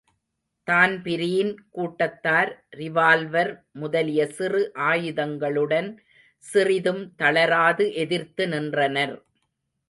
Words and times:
Dan Breen 0.67 1.51
கூட்டத்தார் 1.71 2.51
revolver 2.71 3.51
முதலிய 3.73 4.25
சிறு 4.37 4.61
ஆயுதங்களுடன் 4.87 5.89
சிறிதும் 6.43 7.03
தளராது 7.15 7.87
எதிர்த்து 7.95 8.45
நின்றனர். 8.47 9.15